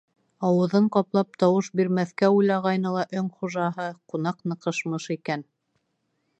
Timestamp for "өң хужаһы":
3.21-3.87